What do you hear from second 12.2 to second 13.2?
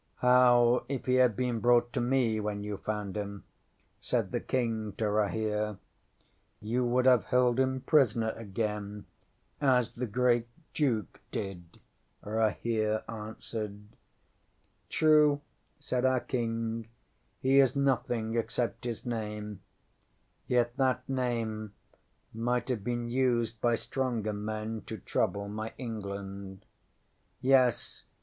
ŌĆØ Rahere